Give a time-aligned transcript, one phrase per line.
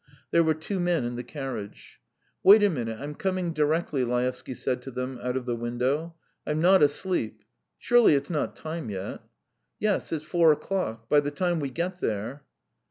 [0.31, 1.99] There were two men in the carriage.
[2.41, 6.15] "Wait a minute; I'm coming directly," Laevsky said to them out of the window.
[6.43, 7.43] "I'm not asleep.
[7.77, 9.21] Surely it's not time yet?"
[9.77, 11.07] "Yes, it's four o'clock.
[11.07, 12.41] By the time we get there